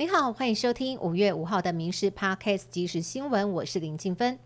[0.00, 4.38] 您好，欢迎收听五月五号的《民事 Podcast 即时新闻》，我是林静芬。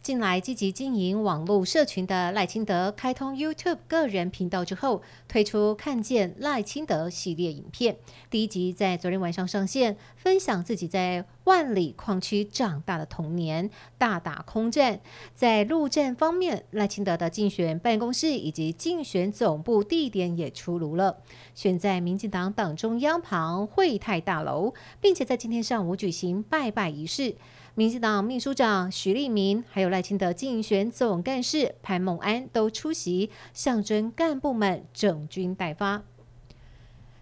[0.00, 7.96] 近来积极经营网络社群的赖清德开通 YouTube 个人频道之后，推出“看见赖清德”系列影片。
[8.30, 15.00] 第一集在昨天晚上上线，分享自己在万里矿区长大的童年，大打空战。
[15.32, 21.18] 在陆战方面，赖清德的竞选办公室以及竞选总部地点也出炉了，
[21.54, 27.36] 选在民进党党中央旁惠泰大楼，并且在今天上午举行拜拜仪式。
[27.76, 36.02] 民进党秘书长徐立明，还有赖清德竞选总干事潘孟安都出席，象征干部们整军待发。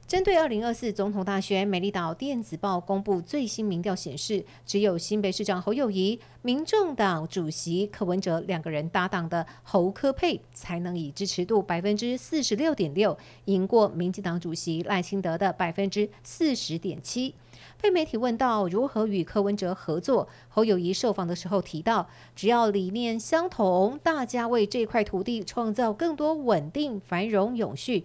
[0.06, 17.34] 针对二零二四总统大选，美丽岛电子报公布最新民调显示，只有新北市长侯友谊、民众党主席柯文哲两个人搭档的侯科佩，才能以支持度百分之四十六点六，赢过民进党主席赖清德的百分之四十点七。
[17.80, 28.04] 被媒体问到如何与柯文哲合作，侯友谊受访的时候提到，只要理念相同，大家为这块土地创造更多稳定、繁荣、永续，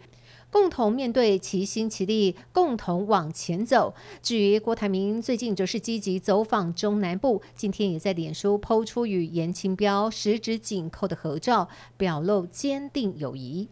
[0.52, 3.94] 共同面对，齐心齐力，共同往前走。
[4.22, 13.68] 至于郭台铭，最近则是积极走访中南部，今天也在脸书抛出与严清标十指紧扣的合照，表露坚定友谊。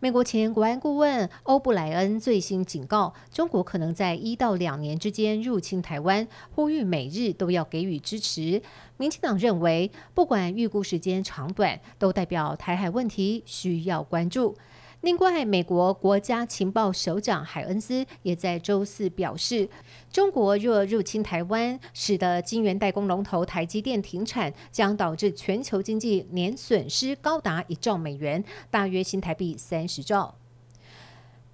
[0.00, 8.62] 美国前国安顾问欧布莱恩最新警告，中国可能在一到两年之间入侵台湾，呼吁美日都要给予支持。
[8.96, 14.56] 民进党认为，不管预估时间长短，都代表台海问题需要关注。
[15.02, 19.68] 另外，美国国家情报首长海恩斯也在周四表示，
[20.12, 30.34] 中国若入侵台湾，使得晶圆代工龙头台积电停产，将导致全球经济年损失高达一兆美元，大约新台币三十兆。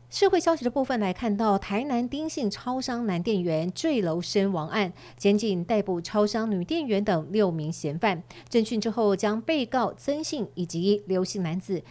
[0.08, 11.83] 社会消息的部分来看到，台南丁姓超商男店员坠楼身亡案，检警逮捕超商女店员等六名嫌犯，侦讯之后将被告曾姓以及刘姓男子。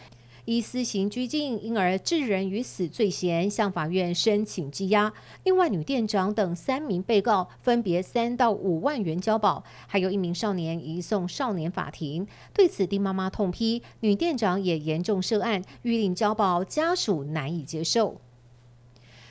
[0.46, 5.14] 依私刑拘禁，因而致人于死罪嫌，向法院申请羁押。
[5.46, 12.28] 另外，女店长等三名被告分别三到五万元交保，还有一名少年移送少年法庭。
[12.54, 18.20] 对此，丁妈妈痛批女店长也严重涉案，预令交保，家属难以接受。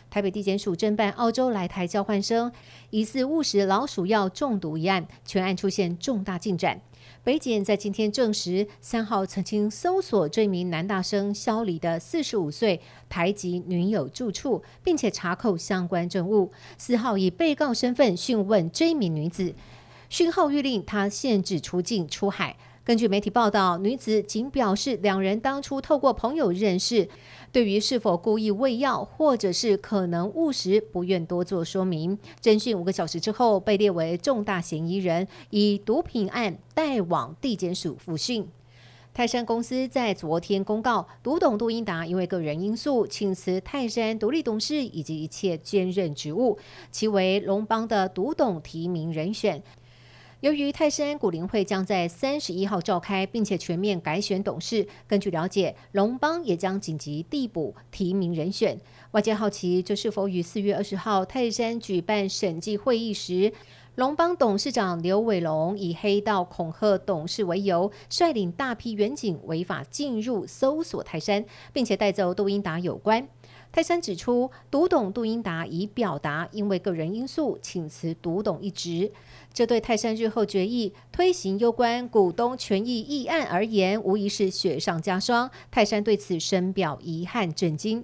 [0.09, 2.53] 台北地检署侦办澳洲来台交换生
[2.91, 6.81] 疑似误食老鼠药中毒一案，全案出现重大进展。
[7.25, 16.51] 北检在今天证实，三号曾经搜索这名男大生肖黎的四十五岁台籍女友住处，并且查扣相关证物。
[16.77, 19.55] 四号以被告身份讯问这名女子，
[20.09, 22.57] 讯后谕令她限制出境出海。
[22.85, 27.09] 根据媒体报道，女子仅表示两人当初透过朋友认识。
[27.53, 32.19] 对于是否故意喂药，或者是可能误食，不愿多做说明。
[32.43, 38.49] 侦讯五个小时之后，被列为重大嫌疑人，以毒品案带往地检署复讯。
[39.15, 46.59] 泰山公司在昨天公告，独董杜英达因为个人因素，请辞泰山独立董事以及一切兼任职务，
[46.91, 49.63] 其为龙邦的独董提名人选。
[50.43, 58.77] 由于泰山股林会将在三十一号召开，并且全面改选董事，根据了解，龙邦也将紧急递补提名人选。
[59.13, 63.53] 外界好奇，这是否与四月二十号泰山举办审计会议时，
[63.97, 71.45] 龙邦董事长刘伟龙以黑道恐吓董事为由，率领大批远警违法进入搜索泰山，
[71.75, 73.29] 并且带走杜英达有关？
[73.71, 79.13] 泰山指出，独董杜英达已表达因为个人因素请辞独董一职，
[79.53, 85.51] 这对泰山日后决议推行攸关股东权益议案而言，无疑是雪上加霜。
[85.71, 88.03] 泰山对此深表遗憾震惊。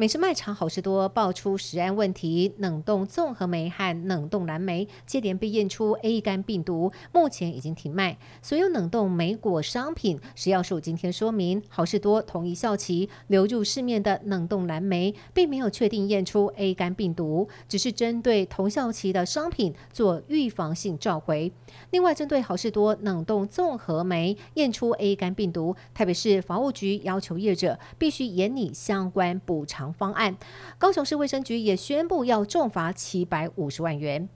[0.00, 8.16] 美食卖场好事多爆出食安问题，冷冻综合酶和冷冻蓝莓接连被验出 A 肝病毒，目前已经停卖。
[8.40, 21.52] 所有冷冻莓果商品，食药署今天说明，好事多同意效期流入市面的冷冻蓝莓，并没有确定验出 A 肝病毒，只是针对同效期的商品做预防性召回。
[21.90, 29.89] 另外，针对好事多冷冻综合酶验出 A 肝病毒，台北市防务局要求业者必须严拟相关补偿。
[29.92, 30.36] 方案，
[30.78, 34.28] 高雄市卫生局也宣布要重罚七百五十万元。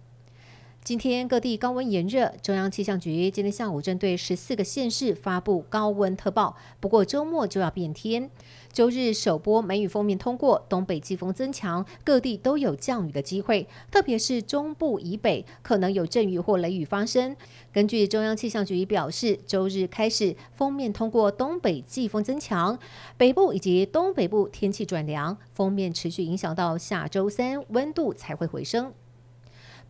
[0.85, 6.55] 今天各地高温炎热，中央气象局今天下午针对十四个县市发布高温特报。
[6.79, 8.31] 不过周末就要变天，
[8.71, 17.35] 周日首波梅雨锋面通过，东北季风增强，各地都有降雨的机会，特别是中部以北可能有阵雨或雷雨发生。
[17.73, 22.79] 根据中央气象局表示，周日开始锋面通过东北季风增强，
[23.17, 28.93] 北部以及东北部天气转凉，锋面持续影响到下周三，温度才会回升。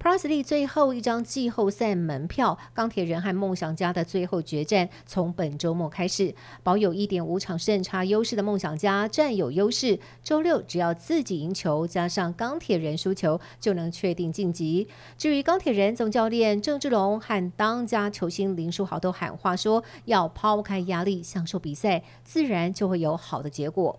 [0.01, 6.35] Prosley 最后一张季后赛门票，钢铁人和梦想家的最后决战从本周末开始。
[6.63, 14.87] 保有一点五场胜差优势的梦想家占有优势，周六只要自己赢球，加上钢铁人输球，就能确定晋级。
[15.17, 23.99] 至于钢铁人总教练郑志龙和当家球星林书豪都喊话说，要抛开压力，享受比赛，自然就会有好的结果。